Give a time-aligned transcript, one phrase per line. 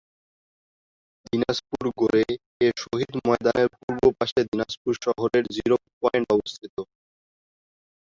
[1.25, 6.75] দিনাজপুর গোরে-এ-শহীদ ময়দানের পূর্ব পার্শ্বে দিনাজপুর শহরের "জিরো পয়েন্ট" অবস্থিত।